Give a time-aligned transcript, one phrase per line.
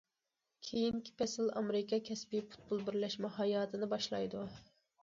[0.69, 4.47] كېيىنكى پەسىل ئامېرىكا كەسپىي پۇتبول بىرلەشمە ھاياتىنى باشلايدۇ.